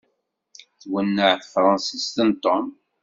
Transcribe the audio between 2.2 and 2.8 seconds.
n Tom.